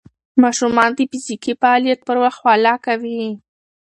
ماشومان 0.43 0.89
د 0.97 0.99
فزیکي 1.11 1.53
فعالیت 1.61 1.99
پر 2.07 2.17
وخت 2.23 2.39
خوله 2.41 2.73
کوي. 2.85 3.23